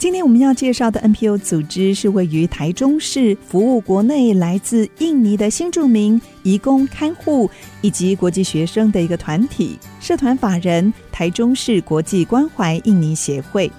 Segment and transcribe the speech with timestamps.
[0.00, 7.50] 今天我们要介绍的 NPO 组织是位于台中市，服务国内来自印尼的新住民、移工、看护
[7.82, 9.78] 以及国际学生的一个团体。
[10.00, 13.70] 社团法人台中市国际关怀印尼协会。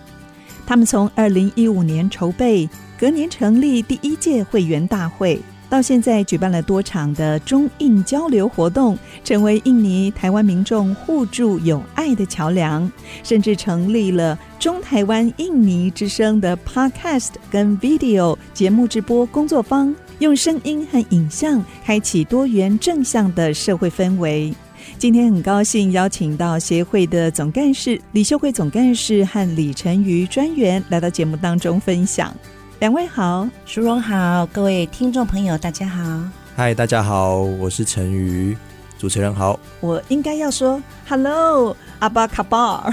[0.64, 5.42] 他们从二零一五年筹备，隔年成立第一届会员大会。
[5.72, 12.92] 到现在举办了多场的中印交流活动，成为印尼台湾民众互助友爱的桥梁，
[13.24, 24.54] 甚至成立了中台湾印尼之声的 Podcast 跟 Video 节目直播工作坊，用声音和影像开启多元正向的社会氛围。
[24.98, 32.36] 今天很高兴邀请到协会的总干事李秀慧总干事和李晨瑜专员来到节目当中分享。
[32.82, 36.02] 两位好，淑荣好，各位听众朋友大家好。
[36.56, 38.58] 嗨，大家好，我是陈瑜，
[38.98, 39.60] 主持人好。
[39.82, 41.78] 我应该要说 Hello。
[42.02, 42.92] 阿巴卡巴尔，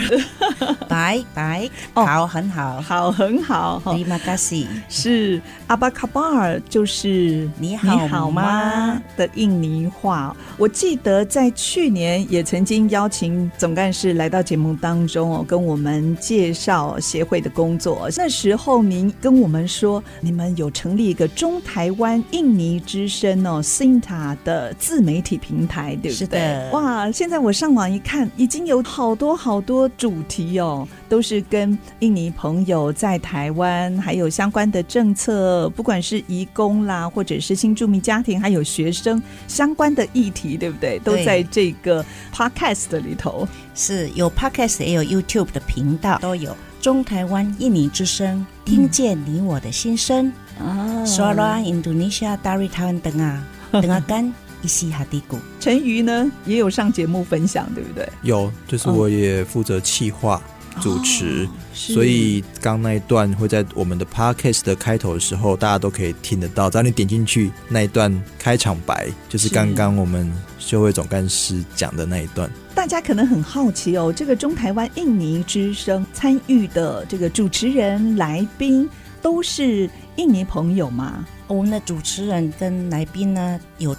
[0.87, 3.81] 拜拜，好，很好，好，很好。
[3.95, 10.37] 里马卡西是阿巴卡巴尔，就是你好，你好吗的印尼话。
[10.59, 18.11] 我记得在去年也曾经邀请总干事来到节目当中哦，跟我们介绍协会的工作。
[18.15, 26.19] 那时候您跟我们说，你们有成立一个中台湾印尼之声哦，Sinta 的自媒体平台，对不对？
[26.19, 26.71] 是的。
[26.73, 28.85] 哇，现在我上网一看，已经有。
[28.99, 40.99] 好多好多主题哦，都是跟印尼朋友在台湾，还有相关的政策，不管是移工啦，或者是新住民家庭，还有学生相关的议题，对不对？
[40.99, 42.05] 都在这个
[42.35, 43.47] podcast 里头。
[43.73, 51.05] 是有 podcast，也有 YouTube 的频道，都有中台湾印尼之声，听见你我的心声啊。
[51.07, 54.33] Suara Indonesia dari Taiwan Tengah，dengarkan。
[54.63, 58.09] 一西哈迪古，陈瑜呢也有上节目分享，对不对？
[58.23, 60.43] 有，就是我也负责企划、
[60.75, 66.69] 哦、主持，哦、所以刚那一段会在我们的 podcast 的开头的时候，大家都可以听得到。
[66.69, 72.51] 只要你点进去那一段开场白，就是刚刚我们社会总干事讲的那一段。
[72.75, 78.89] 大家可能很好奇哦，这个中台湾印尼之声参与的这个主持人来宾
[79.21, 81.25] 都是印尼朋友吗？
[81.47, 83.97] 我们的主持人跟来宾呢有。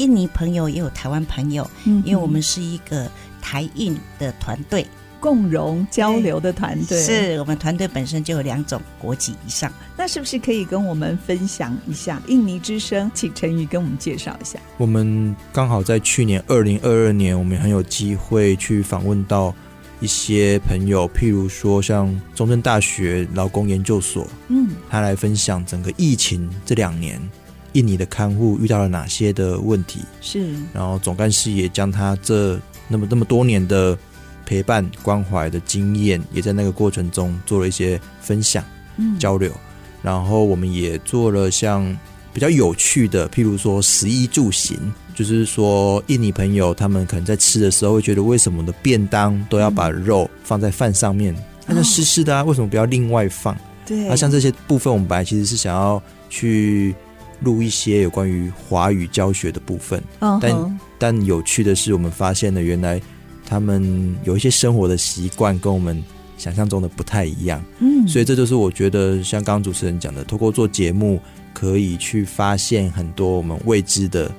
[0.00, 3.06] 印尼朋友也有台湾朋友，嗯，因为我们是一个
[3.38, 4.86] 台印的团队，
[5.20, 6.98] 共融交流的团队。
[6.98, 9.70] 是我们团队本身就有两种国籍以上。
[9.98, 13.10] 那是不是可以跟我们分享一下印尼之声？
[13.12, 14.58] 请陈宇跟我们介绍一下。
[14.78, 19.54] 我们刚好在去年二零二二年，我们很有机会去访问到
[20.00, 27.20] 一些朋友，譬如说像中正大学劳工研究所，嗯，他来分享整个疫情这两年。
[27.72, 30.00] 印尼的看护遇到了哪些的问题？
[30.20, 32.58] 是，然后总干事也将他这
[32.88, 33.96] 那么那么多年的
[34.44, 38.64] 陪伴关怀的经验，也在那个过程中做了一些分享、
[38.96, 39.52] 嗯、交流。
[40.02, 41.96] 然后我们也做了像
[42.32, 44.76] 比较有趣的，譬如说食衣住行，
[45.14, 51.34] 就是说印尼朋友他们可能在吃的时候会觉得，为什么的便当都要把肉放在饭上面？
[51.66, 53.56] 那是湿湿的啊，为什么不要另外放？
[53.86, 56.94] 对，那像这些部分，我们本来其实是想要去。
[57.40, 60.38] 录一些有关于华语教学的部分，uh-huh.
[60.40, 63.00] 但但有趣的是，我们发现了原来
[63.46, 66.02] 他们有一些生活的习惯跟我们
[66.36, 71.20] 想象中的不太一样，嗯，所以这就是我觉得像刚刚主持人讲的，透过做节目
[71.52, 74.30] 可以去发现很多我们未知的。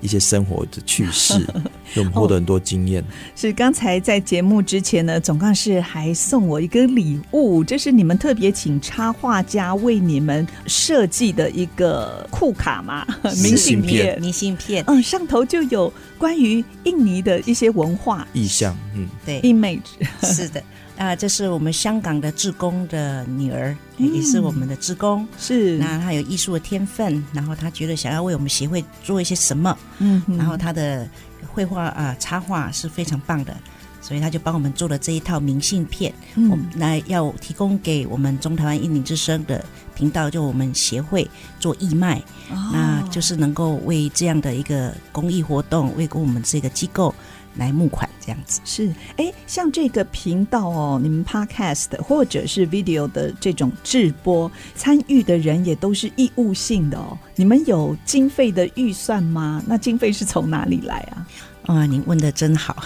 [0.00, 1.34] 一些生活的趣事，
[1.94, 3.02] 让我们获得很多经验。
[3.02, 3.06] 哦。
[3.36, 13.06] 是刚才在节目之前呢，总干事还送我一个礼物，这是你们特别请插画家为你们设计的一个库卡嘛，
[13.42, 18.26] 明信片，明信片，嗯，上头就有关于印尼的一些文化。
[18.32, 19.80] 意象，嗯，对，image，
[20.22, 20.62] 是的。
[20.98, 25.26] 啊，这是我们香港的志工的女儿，嗯、也是我们的志工。
[25.38, 31.08] 是，那她有艺术的天分，然后她觉得想要为我们协会做一些什么，嗯，然后她的
[31.46, 33.56] 绘画啊插画是非常棒的，
[34.00, 41.30] 所以她就帮我们做了这一套明信片，嗯，我们来要提供给我们中台湾印尼之声的频道，就我们协会
[41.60, 42.18] 做义卖，
[42.50, 47.14] 哦，那就是能够为这样的一个公益活动，为我们这个机构。
[47.58, 57.18] 来募款这样子是哎，像这个频道哦，你们 Podcast 或者是 Video 的这种直播，参与的人也都是义务性的哦。
[57.34, 59.62] 你们有经费的预算吗？
[59.66, 61.26] 那经费是从哪里来啊？
[61.68, 62.76] 哇，您问的真好。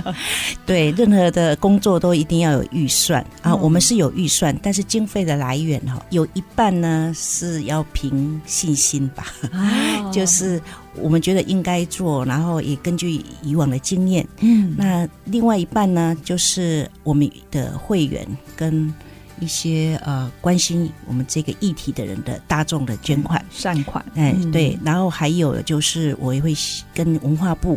[0.66, 3.54] 对，任何的工作都一定要有预算啊。
[3.54, 9.26] 我们是有预算，但是经费的来源哈，有一半呢是要凭信心吧，
[10.12, 10.60] 就是
[10.96, 14.26] 我们觉得应该做，然后也根据以往的经验。
[14.40, 18.26] 嗯，那另外一半呢，就是我们的会员
[18.56, 18.92] 跟。
[19.40, 26.54] 一些呃关心我们这个议题的人的大众的捐款善款，哎对，然后还有就是我也会
[26.94, 27.76] 跟文化部、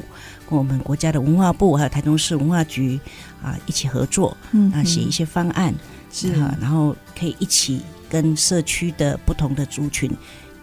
[0.49, 2.99] 跟我们国家的文化部还有台中市文化局
[3.43, 5.73] 啊一起合作，嗯啊写一些方案
[6.11, 10.11] 是哈，然后可以一起跟社区的不同的族群。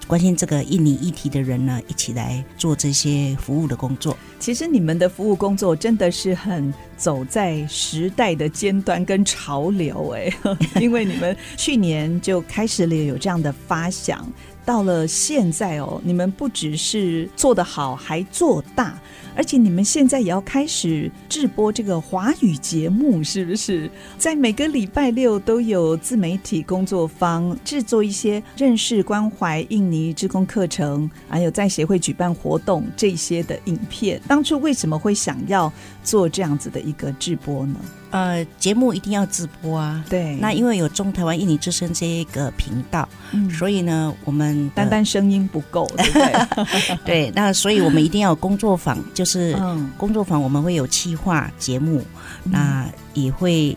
[0.08, 4.18] 关心这个印尼议题的人呢，一起来做这些服务的工作。
[4.38, 10.30] 其实你们的服务工作真的是很走在时代的尖端跟潮流哎，
[10.82, 14.26] 因为你们去年就开始了有这样的发想，
[14.66, 18.98] 到了现在哦，你们不只是做得好，还做大。
[19.34, 23.90] 而且你们现在也要开始制播这个华语节目，是不是？
[24.18, 34.20] 在每个礼拜六都有自媒体工作坊制作一些认识关怀印尼职工课程，还有在协会举办活动这些的影片。
[34.26, 37.76] 当初为什么会想要做这样子的一个制播呢？
[38.10, 40.04] 呃，节目一定要直播啊。
[40.10, 46.96] 对，那因为有中台湾印尼之声这一个频道，嗯，所以呢，我们单单声音不够，对不对？
[47.06, 49.56] 对，那所以我们一定要有工作坊，就是
[49.96, 52.02] 工作坊我们会有企划节目，
[52.44, 53.76] 嗯，那也会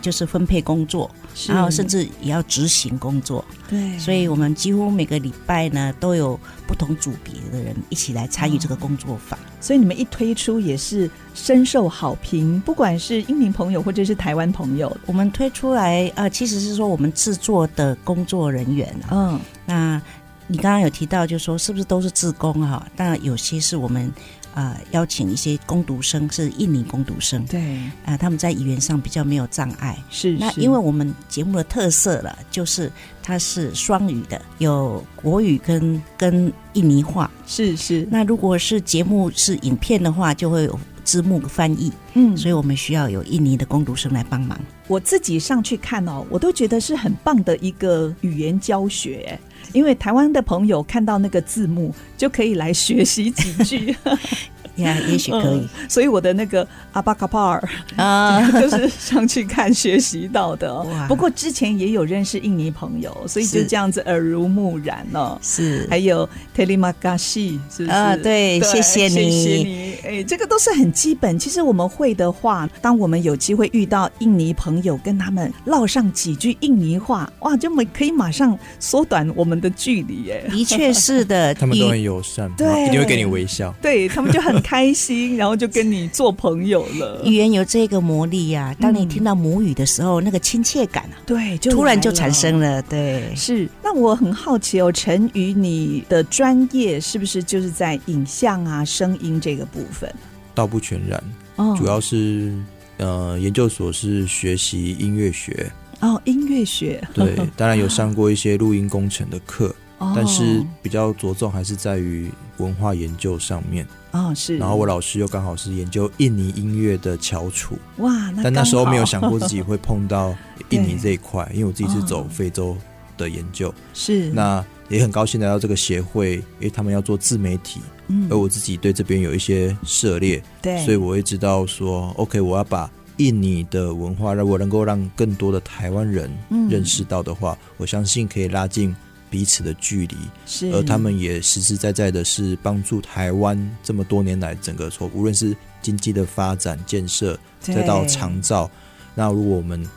[0.00, 1.10] 就是分配工作。
[1.46, 9.38] 然后甚至也要执行工作，对，所以我们几乎每个礼拜呢都有不同组别的人一起来参与这个工作坊。
[9.38, 20.02] 哦，所以你们一推出也是深受好评，不管是英明朋友或者是台湾朋友，我们推出来呃，其实是说我们制作的工作人员，嗯，那
[20.50, 22.86] 你刚刚有提到，就是说是不是都是自工哈？
[22.96, 24.12] 当然有些是我们。
[24.52, 27.60] 呃，邀请一些工读生，是印尼工读生，对，
[28.04, 30.38] 啊、呃，他们在语言上比较没有障碍，是，是。
[30.40, 32.90] 那因为我们节目的特色了，就是
[33.22, 38.04] 它是双语的，有国语跟跟印尼话，是是。
[38.10, 44.58] 那如果是节目是影片的话，就会有字幕翻译，嗯，所以我们需要有印尼的工读生来帮忙。
[44.88, 49.38] 我自己上去看哦，我都觉得是很棒的一个语言教学。
[49.72, 53.96] 因为台湾的朋友看到那个字幕，就可以来学习几句。
[54.80, 55.66] 呀，也许可以。
[55.88, 60.70] 所以我的那个阿巴卡帕尔啊， 就是上去看学习到的。
[61.08, 65.38] 不过之前也有认识印尼朋友，所以就这样子耳濡目染了。
[65.42, 67.90] 是，还有 Terima kasih，是不是？
[67.90, 69.94] 啊，对，谢谢你，谢谢你。
[70.04, 71.38] 哎，这个都是很基本。
[71.38, 80.30] 其实我们会的话，当我们有机会遇到印尼朋友，跟他们唠上几句印尼话，哇，就没可以马上缩短我们的距离。
[80.30, 83.74] 哎，的确是的， 他们都很友善，对，一定会给你微笑。
[83.82, 84.60] 对，他们就很。
[84.70, 87.22] 开心，然后就跟你做朋友了。
[87.24, 88.76] 语言有这个魔力呀、啊！
[88.80, 92.80] 当你听到母语的时候，嗯、那个亲切感啊，对，就突然就产生了。
[92.82, 93.68] 对，是。
[93.82, 100.08] 那我很好奇哦，陈宇，你的专业是不是就是在影像啊、声音这个部分？
[100.54, 101.20] 倒不全然，
[101.56, 102.54] 哦，主要是
[102.98, 105.68] 呃，研究所是学习音乐学
[105.98, 107.02] 哦，音乐学。
[107.12, 113.86] 对， 当然有上过一些录音工程的课，哦、但是比较着重还是在于文化研究上面。
[114.12, 114.56] 哦，是。
[114.56, 118.12] 然后我老师又刚好是研究印尼音乐的翘楚，哇！
[118.30, 120.34] 那但那时候没有想过自己会碰到
[120.70, 122.76] 印尼这一块，因为我自己是走非洲
[123.16, 124.30] 的研究，哦、是。
[124.30, 136.28] 那也很高兴来到这个协会，因为他们要做自媒体，嗯，而我自己对这边有一些涉猎，对，所以我会知道说，OK，我要把印尼的文化，让我能够让更多的台湾人
[136.68, 138.96] 认识到的话，嗯、我相信可以拉近。
[139.30, 148.68] 彼此的距离，是，而他们也实实在在的是帮助台湾这么多年来整个从无论是经济的发展建设，再到长照，
[149.14, 149.88] 那如果我们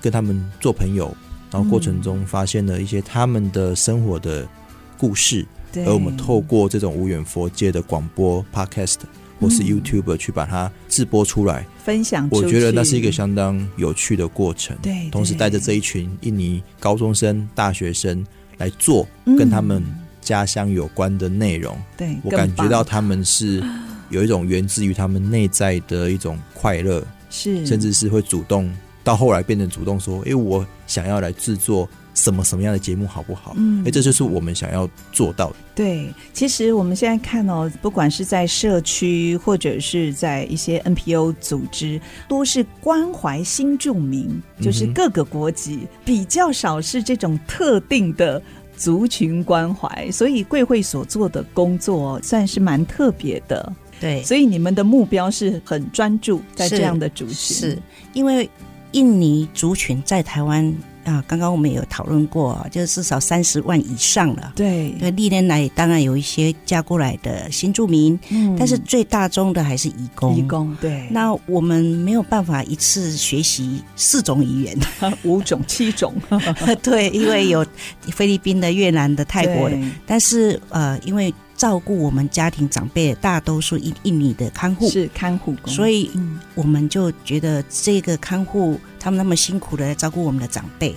[0.00, 1.14] 跟他们做朋友，
[1.50, 4.48] 然后过程中发现了一些他们的生活的
[4.96, 9.00] 故事，嗯、而我们透过这种无远佛界的广播 Podcast
[9.38, 14.76] 或是 YouTube 去把它制播出来，分享，我觉得那是一个相当有趣的过程。
[14.82, 18.26] 对，同时带着这一群印尼高中生、大学生。
[18.58, 19.82] 来做跟他们
[20.20, 23.62] 家乡有关的内容，嗯、对，我感觉到他们是
[24.10, 28.70] 有一种源自于他们内在的一种快乐，是，甚至是会主动
[29.02, 31.88] 到后来变成主动说，哎，我想要来制作。
[32.18, 33.54] 什么什么样的节目好不好？
[33.56, 35.56] 嗯，哎，这就是我们想要做到的。
[35.72, 48.42] 对，其实我们现在看哦，不管是在社区或者是在一些 NPO 组织，都是关怀新住民，就是各个国籍，嗯、比较少是这种特定的
[48.76, 50.10] 族群关怀。
[50.10, 53.72] 所以贵会所做的工作算是蛮特别的。
[54.00, 57.78] 对，所以你们的目标是很专注在这样的族群，是，是
[58.12, 58.50] 因为
[58.90, 60.74] 印尼族群在台湾。
[61.08, 64.52] 啊，刚刚我们有讨论过，就是至少三十万以上了。
[64.54, 70.36] 对，那，历年来当然有一些嫁过来的新住民，嗯，但是最大宗的还是移工。
[70.36, 71.08] 移工，对。
[71.10, 74.78] 那我们没有办法一次学习四种语言，
[75.24, 76.14] 五种、七种。
[76.82, 77.64] 对，因为有
[78.12, 81.32] 菲律宾的、越南的、泰国的，但是呃，因为。
[81.58, 86.08] 照顾我们家庭长辈，大多数印印尼的看护是看护工，所以
[86.54, 90.94] 我们就觉得这个看护他们那么辛苦的来照顾我们的长辈，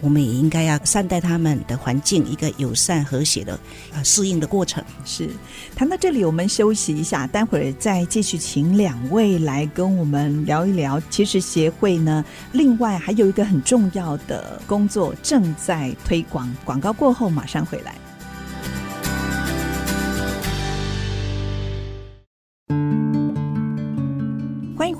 [0.00, 3.56] 我们也应该要善待他们的环境，一个友善和谐的
[3.94, 4.82] 呃适应的过程。
[5.04, 5.30] 是
[5.76, 11.00] 谈到这里，我们休息一下，待会儿再继续请两位来跟我们聊一聊。
[11.08, 16.52] 其实协会呢，另外还有一个很重要的工作正在推广。
[16.64, 17.94] 广告过后马上回来。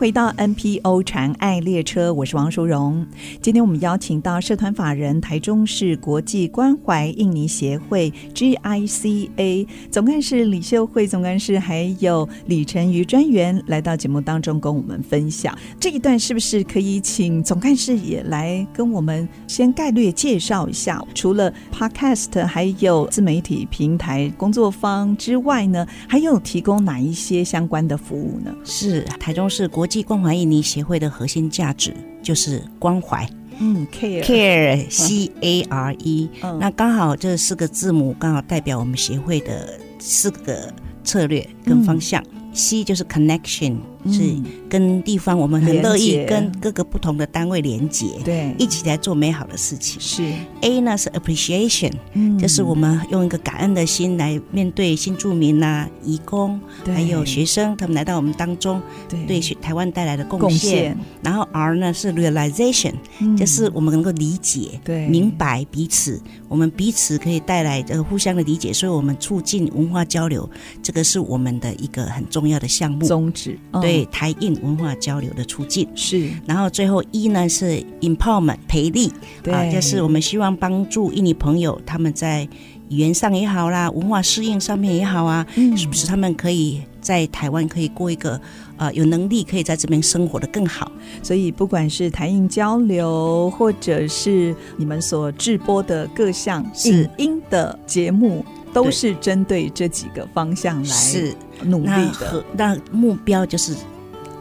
[0.01, 3.07] 回到 NPO 禅爱列车，我是王淑荣。
[3.43, 15.55] 今天我们邀请到社团法人台中市国际关怀印尼协会 GICA 总干事李秀慧总干事，还有李晨瑜专员来到节目当中跟我们分享。
[15.79, 21.05] 这一段是不是可以请总干事也来跟我们先概略介绍一下？
[21.15, 28.51] 除了 Podcast 还有自媒体平台工作方之外呢，还有提供哪一些相关的服务呢？
[28.65, 29.90] 是台中市国。
[29.91, 31.93] 国际关怀印尼协会的核心价值
[32.23, 33.29] 就是关怀，
[33.59, 34.23] 嗯，care。
[34.23, 42.23] Care C A R E，嗯，那刚好这四个字母刚好代表我们协会的四个策略跟方向。
[42.31, 42.55] 嗯。
[42.55, 43.79] C 就是 connection，
[44.11, 44.35] 是
[44.69, 50.01] 跟地方，我们很乐意跟各个不同的单位连接，对，一起来做美好的事情。
[50.01, 50.23] 是。
[50.63, 59.41] A 呢是 appreciation，嗯，就是我们用一个感恩的心来面对新住民呐、移工，还有学生，他们来到我们当中，对。
[59.61, 60.97] 台湾带来的贡献。
[61.23, 62.95] 然后 R 呢是 realization，
[63.37, 70.49] 就是我们能够理解、对，明白彼此，我们彼此可以带来这个互相的理解，所以我们促进文化交流，
[70.83, 72.41] 这个是我们的一个很重。
[72.41, 73.07] 重要的项目。
[73.07, 75.89] 宗旨，对台印文化交流的促进。
[75.95, 79.53] 是，然后最后一呢是 empowerment 培力，对。
[79.53, 82.49] 啊，就是我们希望帮助印尼朋友他们在
[82.89, 88.41] 语言上也好啦，文化适应上面也好啊，嗯，是不是他们可以在台湾可以过一个
[88.77, 90.91] 呃有能力可以在这边生活的更好？
[91.23, 98.45] 所以不管是台印交流，或者是你们所制播的各项影音的节目。
[98.73, 103.75] 都是针对这几个方向来是努力的，那目标就是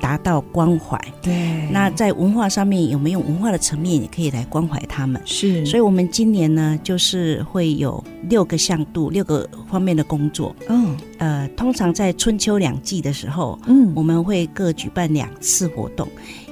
[0.02, 1.00] 达到关怀。
[1.22, 5.22] 对，那在文化上面有没有文化的层面，也可以来关怀他们。
[5.26, 10.56] 是，所以我们今年呢，就是会有六个向度、六个方面的工作。
[10.70, 16.08] 嗯，呃，通常在春秋两季的时候，嗯，我们会各举办两次活动。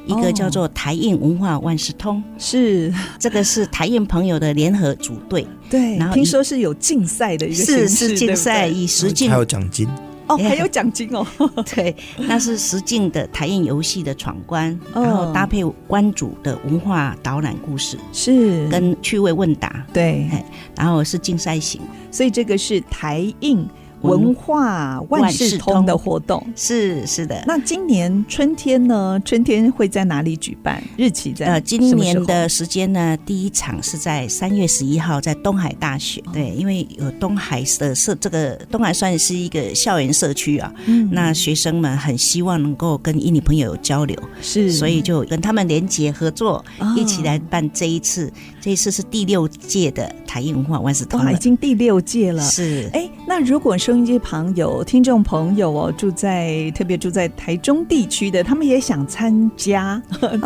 [0.06, 9.86] 一个叫做台印文化万事通，是这个是台印朋友的联合组队，对，然后听说是有竞赛的一个是是竞赛，以实境还有奖金
[10.28, 11.26] 哦，还有奖金哦，
[11.76, 18.68] 对，那是实境的台印游戏的闯关，然后搭配关主的文化导览故事，是。
[18.68, 20.30] 跟趣味问答，对，
[20.76, 21.82] 然后是竞赛型，
[22.12, 23.68] 所以这个是台印。
[24.02, 29.20] 文化万事通的活动是是的，那今年春天呢？
[29.26, 30.82] 春天会在哪里举办？
[30.98, 33.18] 日期在呃，今年的时间呢？
[33.26, 36.22] 第一场是在三月十一号，在东海大学。
[36.32, 40.72] 对，因为有东海的社，这个东海算是一个校园社区啊。
[40.86, 46.64] 嗯，那学生们很希望能够跟印尼朋友有交流，是，所以就跟他们联结合作，
[46.96, 48.32] 一起来办这一次。
[48.62, 52.44] 这一次是第六届的台印文化万事通，已经第六届了。
[52.44, 60.02] 是，哎，那如果收音机旁有听众朋友哦，住在特别住在台中地区的，他们也想参加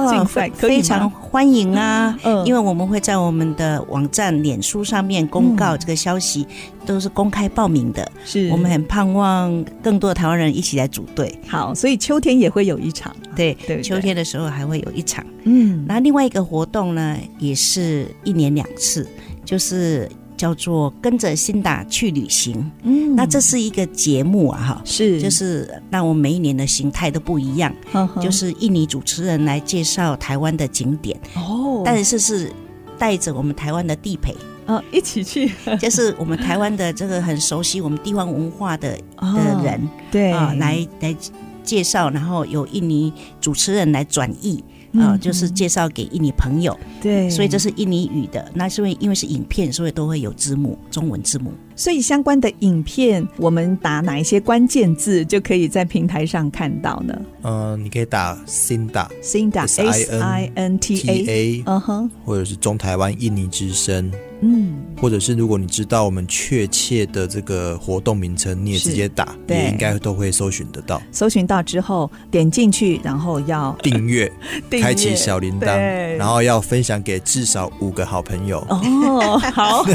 [0.10, 2.18] 竞 赛，可以非常欢迎啊！
[2.24, 6.48] 嗯，因为我们会在我们的网站、脸书上面公告这个消息，
[6.86, 8.10] 都是公开报名的。
[8.24, 11.38] 是我们很盼望更多的台湾人一起来组队。
[11.48, 15.26] 好，所以秋天也会有一场，对对，秋天的时候还会有一场。
[15.44, 19.06] 嗯，那另外一个活动呢，也是一年两次，
[19.44, 20.10] 就是
[20.42, 22.72] 叫做跟着辛达去旅行。
[22.82, 32.52] 嗯，那这是一个节目啊，哈，是，就是那我们每一年的形态都不一样，呵呵就是印尼主持人来介绍台湾的景点哦，但是是
[32.98, 41.16] 带着我们台湾的地陪，呃，一起去， 就是我们台湾的这个很熟悉我们地方文化的的人，对啊，来来。
[41.64, 44.64] 介绍，然后由印尼主持人来转译。
[44.94, 48.50] 啊、呃，就是介绍给印尼朋友，对，所以这是印尼语的。
[48.54, 51.52] 那是因为因为是影片，所以都会有字幕，中文字幕。
[51.76, 57.22] 所以相关的影片，我们打哪一些关键字就可以在平台上看到呢？
[57.44, 64.12] 嗯、呃，你可以打 Sinta，Sinta，S I N T A，嗯哼，或者是中台湾印尼之声。
[64.42, 71.00] 嗯，或者是如果你知道我们确切的这个活动名称，你也直接打，也应该都会搜寻得到。
[71.12, 74.32] 搜寻到之后点进去，然后要订阅，
[74.82, 75.78] 开启小铃铛，
[76.18, 78.66] 然后要分享给至少五个好朋友。
[78.70, 79.86] 哦，好，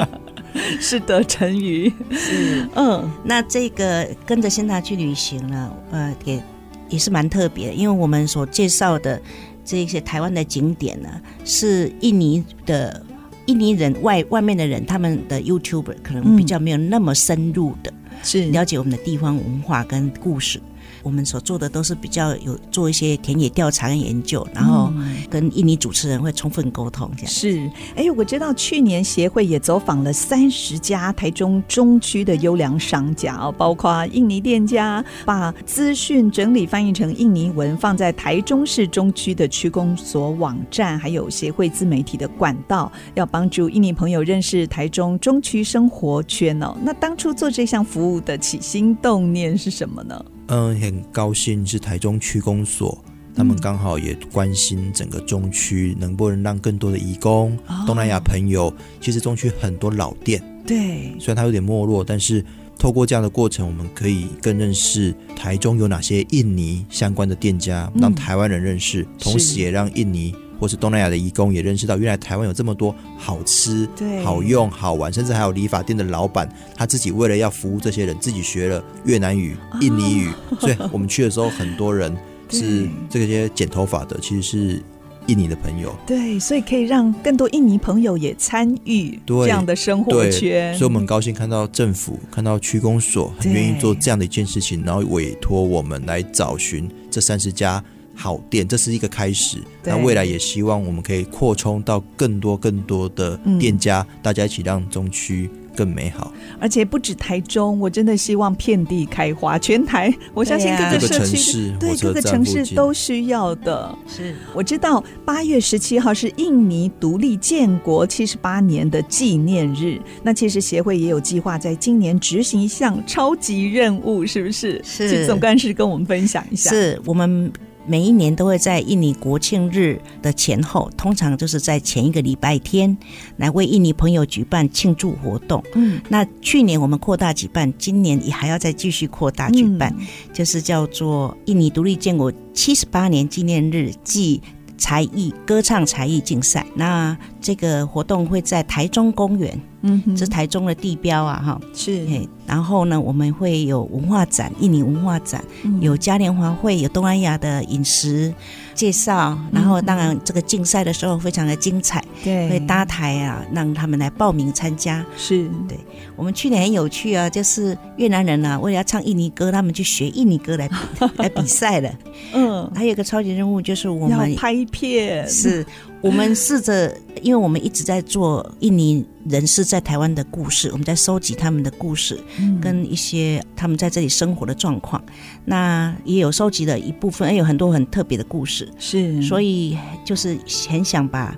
[0.78, 1.90] 是的成语。
[2.10, 6.42] 是，嗯，那这个跟着 Sinta 去旅行呢，呃，也
[6.90, 9.18] 也是蛮特别，因为我们所介绍的
[9.64, 11.08] 这些台湾的景点呢，
[11.46, 13.02] 是印尼的。
[13.48, 17.90] 印尼人外外面的人，他们的 YouTuber 可能比较没有那么深入的，
[18.22, 20.60] 是了解我们的地方文化跟故事。
[21.02, 24.92] 我们所做的都是比较有做一些田野调查跟研究，然后
[25.30, 27.10] 跟印尼主持人会充分沟通。
[27.16, 46.76] 这样是，哎，我知道去年协会也走访了三十家台中中区的优良商家哦，包括印尼店家，把资讯整理翻译成印尼文，放在台中市中区的区公所网站，还有协会自媒体的管道，要帮助印尼朋友认识台中中区生活圈哦。
[46.82, 50.24] 那当初做这项服务的起心动念是什么呢？
[50.48, 53.02] 嗯，很高兴是台中区公所，
[53.34, 62.44] 他们刚好也关心整个中区，能不能让更多的移工、哦、东南亚朋友，其实中区很多老店，对，虽然它有点没落，但是
[62.78, 70.34] 透过这样的过程，我们可以更认识台中有哪些印尼相关的店家，让台湾人认识，嗯、同时也让印尼。
[70.58, 73.88] 或是东南亚的移工也认识到，原来台湾有这么多好吃、
[74.24, 80.28] 好用、好玩，甚至还有理发店的老板，他自己为了要服务这些人，自己学了越南语、印尼语。
[80.28, 82.16] 哦、所以我们去的时候，很多人
[82.50, 84.82] 是这些剪头发的，其实是
[85.26, 85.94] 印尼的朋友。
[86.06, 90.74] 对，所以可以让更多印尼朋友也参与这样的生活圈。
[90.74, 97.82] 所以我们很高兴看到政府、看到区公所很愿意做这样的一件事情，然后委托我们来找寻这三十家。
[98.20, 99.58] 好店，这是一个开始。
[99.84, 106.32] 那未来也希望我们可以扩充到更多更多的店家，嗯、大家一起让中区更美好。
[106.58, 110.12] 而且不止台中，我真的希望遍地开花，全台。
[110.34, 113.96] 我相信各个社区对各个城市都需要的。
[114.08, 120.00] 是，我知道八月十七号是印尼独立建国七十八年的纪念日。
[120.24, 124.82] 那其实协会也有计划在今年执行一项超级任务，是不是？
[124.82, 126.68] 是，请总干事跟我们分享一下。
[126.68, 127.50] 是我们。
[127.88, 132.96] 每一年都会在印尼国庆日的前后，通常就是在前一个礼拜天，
[133.38, 135.64] 来为印尼朋友举办庆祝活动。
[135.74, 144.40] 嗯，那去年我们扩大举办，今年也还要再继续扩大举办，嗯、就是叫做印尼独立建国七十八年纪念日暨
[144.76, 146.66] 才艺歌唱才艺竞赛。
[146.74, 149.58] 那这个活动会在台中公园。
[149.80, 152.06] 嗯，这是台中的地标啊，哈，是。
[152.48, 158.32] 然后呢，我们会有文化展，印尼文化展，嗯、有嘉年华会，有东南亚的饮食
[158.74, 159.38] 介绍。
[159.52, 165.04] 然后，当然这个竞赛的时候非常的精彩，对，会搭台啊，让他们来报名参加。
[165.16, 165.78] 是，对。
[166.16, 170.68] 我们去年很有趣啊，就是越南人啊，为了要唱印尼歌，他们去学印尼歌来
[171.18, 171.90] 来比赛了。
[172.32, 175.64] 嗯，还有一个超级任务就是我们要拍片，是。
[176.00, 182.18] 我们试着，因为我们一直在做印尼人士在台湾的故事，我们在收集他们的故事，
[182.60, 185.02] 跟一些他们在这里生活的状况。
[185.44, 188.68] 那也有收集了一部分，也有很多很特别的故事。
[188.78, 191.36] 是，所以就是很想把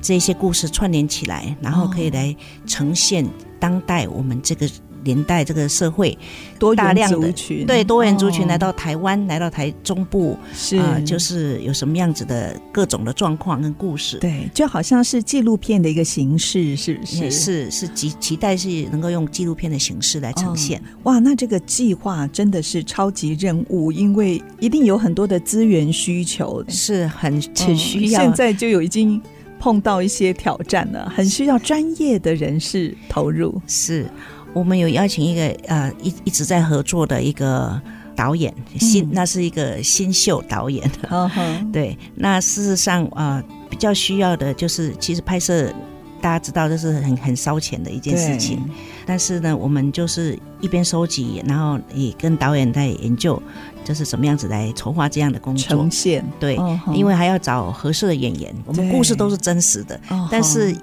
[0.00, 2.34] 这些故事串联起来，然后可以来
[2.66, 3.28] 呈现
[3.60, 4.68] 当代我们这个。
[5.04, 6.16] 连带这个社会
[6.58, 17.30] 多大量的群，对多元族群来到台湾，哦、来到台中部是啊、呃，就是有什么样子的各种的状况跟故事，对，就好像是纪录片的一个形式，是不是？
[17.30, 20.78] 是是期期待是能够用纪录片的形式来呈现。
[20.78, 28.22] 哦、哇，那这个计划真的是超级任务，因为一定有很多的资源需求，是很很需要、嗯。
[28.22, 29.20] 现在就有已经
[29.58, 34.06] 碰到一些挑战了，很需要专业的人士投入，是。
[34.52, 37.80] 我们有邀请一个呃一一直在合作的一个
[38.16, 40.90] 导演，新、嗯、那是一个新秀导演。
[41.10, 41.30] 哦、
[41.72, 45.72] 对，那事实上啊、呃，比较需要的就是，其实拍摄
[46.20, 48.58] 大家知道这是很很烧钱的一件事情。
[49.06, 53.40] 但是呢，我们就是一边收集，然后也跟导演在研究，
[53.84, 55.68] 就是怎么样子来筹划这样的工作。
[55.68, 56.24] 呈现。
[56.40, 58.52] 对，哦、因为还要找合适的演员。
[58.64, 60.74] 我们故事都是真实的，但是。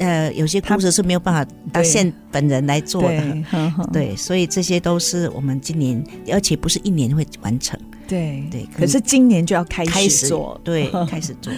[0.00, 3.90] 呃，有些故事是没有办法到现本人来做的，对，呵呵。
[3.92, 11.52] 对，所以这些都是我们今年，而且不是一年会完成，对对，可是今年就要开始做，始对， 开始做。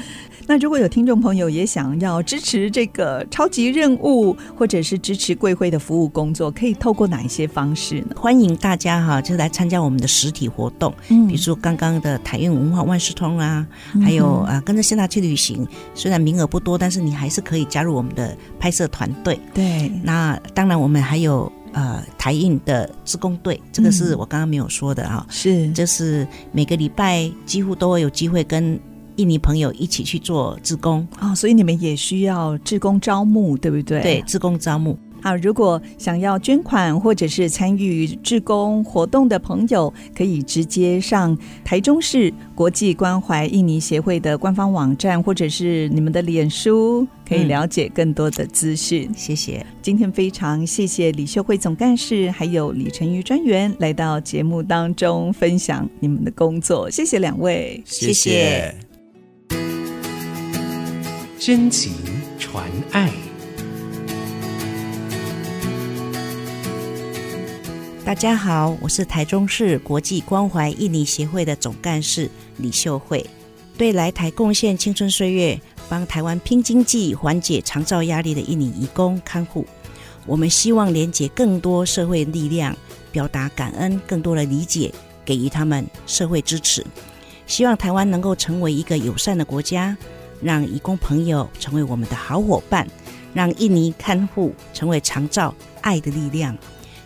[0.52, 8.08] 那如果有听众朋友也想要支持这个超级任务，或者是支持贵会的服务工作，可以透过哪一些方式呢？
[8.14, 19.40] 欢迎大家哈，就来参加我们的实体活动，嗯，比如说刚刚的台运文化万事通啊，嗯、还有啊，跟着谢娜去旅行，虽然名额不多，但是你还是可以加入我们的拍摄团队。
[19.54, 28.78] 对，那当然我们还有呃台运的志工队，这个是我刚刚没有说的啊，是，就是每个礼拜几乎都会有机会跟。
[29.16, 34.00] 印尼朋友一起去做志工哦，所以你们也需要志工招募，对不对？
[34.00, 34.98] 对，志工招募。
[35.24, 49.06] 好，如果想要捐款或者是参与志工活动的朋友，可以直接上台中市国际关怀印尼协会的官方网站，或者是你们的脸书，可以了解更多的资讯。
[49.10, 49.64] 嗯，谢谢。
[49.80, 58.91] 今天非常谢谢李秀慧总干事，还有李成瑜专员来到节目当中分享你们的工作，谢谢两位，谢谢。
[61.44, 61.92] 真情
[62.38, 63.12] 传爱。
[68.04, 73.26] 大家好，我是台中市国际关怀印尼协会的总干事李秀慧，
[73.76, 79.66] 对来台贡献青春岁月、帮台湾拼经济、缓解长照压力的印尼移工看护，
[80.26, 82.76] 我们希望连结更多社会力量，
[83.10, 86.86] 表达感恩，更多的理解，给予他们社会支持，
[87.48, 89.96] 希望台湾能够成为一个友善的国家。
[90.42, 92.86] 让义工朋友成为我们的好伙伴，
[93.32, 96.56] 让印尼看护成为长照爱的力量。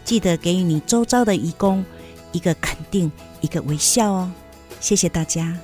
[0.04, 1.84] 记得给予你周遭的义工
[2.32, 4.32] 一个肯定，一个微笑哦。
[4.80, 5.56] 谢谢大家。